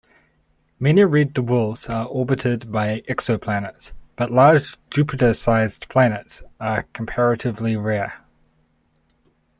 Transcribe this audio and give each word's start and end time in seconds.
Many 0.79 1.03
red 1.03 1.31
dwarfs 1.33 1.87
are 1.87 2.07
orbited 2.07 2.71
by 2.71 3.01
exoplanets, 3.07 3.93
but 4.15 4.31
large 4.31 4.75
Jupiter-sized 4.89 5.87
planets 5.89 6.41
are 6.59 6.87
comparatively 6.91 7.75
rare. 7.77 8.23